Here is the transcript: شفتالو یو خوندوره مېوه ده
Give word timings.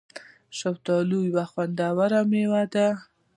شفتالو 0.59 1.19
یو 1.33 1.39
خوندوره 1.51 2.21
مېوه 2.29 2.63
ده 2.73 2.87